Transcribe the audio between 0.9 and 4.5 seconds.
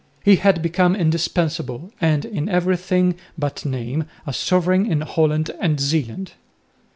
indispensable, and in everything but name a